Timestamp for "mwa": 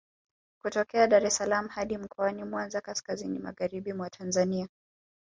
3.93-4.09